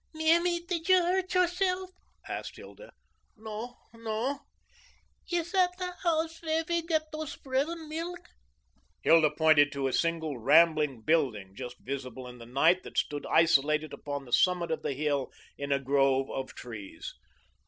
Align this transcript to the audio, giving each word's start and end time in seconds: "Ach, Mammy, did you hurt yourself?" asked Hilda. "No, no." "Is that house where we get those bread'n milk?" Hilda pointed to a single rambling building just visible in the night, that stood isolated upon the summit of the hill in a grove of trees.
"Ach, 0.15 0.17
Mammy, 0.17 0.65
did 0.65 0.89
you 0.89 0.97
hurt 0.97 1.31
yourself?" 1.35 1.91
asked 2.27 2.55
Hilda. 2.55 2.91
"No, 3.37 3.77
no." 3.93 4.39
"Is 5.31 5.51
that 5.51 5.75
house 6.01 6.41
where 6.41 6.63
we 6.67 6.81
get 6.81 7.03
those 7.11 7.35
bread'n 7.35 7.87
milk?" 7.87 8.29
Hilda 9.03 9.29
pointed 9.29 9.71
to 9.73 9.87
a 9.87 9.93
single 9.93 10.39
rambling 10.39 11.03
building 11.03 11.53
just 11.55 11.75
visible 11.81 12.27
in 12.27 12.39
the 12.39 12.47
night, 12.47 12.81
that 12.81 12.97
stood 12.97 13.27
isolated 13.29 13.93
upon 13.93 14.25
the 14.25 14.33
summit 14.33 14.71
of 14.71 14.81
the 14.81 14.93
hill 14.93 15.31
in 15.55 15.71
a 15.71 15.77
grove 15.77 16.31
of 16.31 16.55
trees. 16.55 17.13